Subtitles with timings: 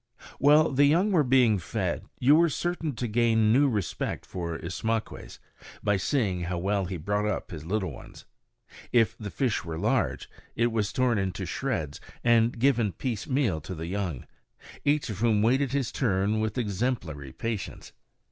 [0.39, 5.37] While the young were being fed, you were certain to gain new respect for Ismaques
[5.83, 8.25] by seeing how well he brought up his little ones.
[8.91, 13.85] If the fish were large, it was torn into shreds and given piecemeal to the
[13.85, 14.25] young,
[14.83, 17.93] each of whom waited for his turn with exemplary patience.